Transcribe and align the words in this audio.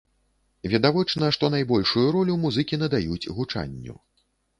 Відавочна, 0.71 1.27
што 1.35 1.49
найбольшую 1.55 2.05
ролю 2.15 2.37
музыкі 2.45 2.79
надаюць 2.85 3.29
гучанню. 3.41 3.95